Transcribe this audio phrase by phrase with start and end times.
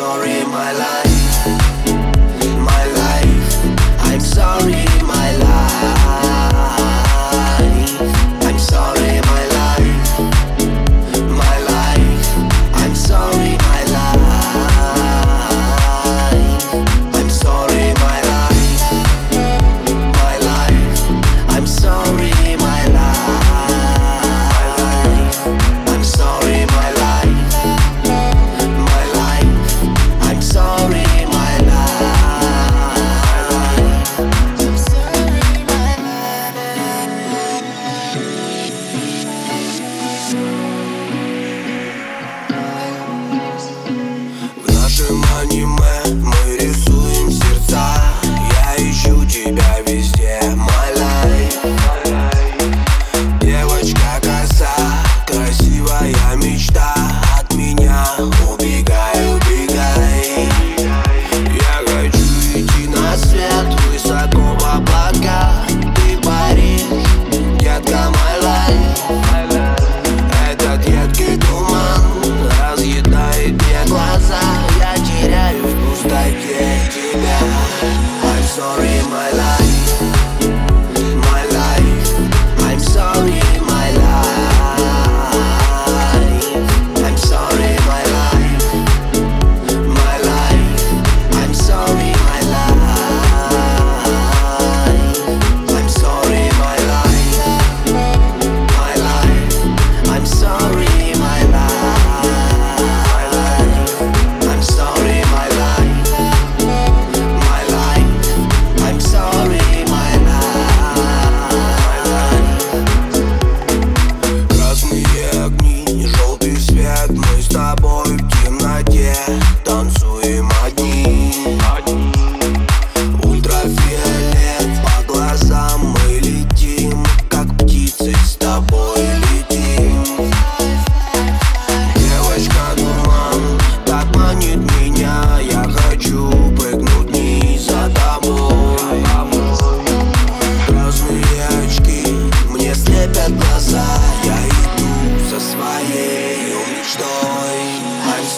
[0.00, 1.19] I'm sorry my life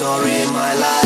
[0.03, 1.02] story in my life.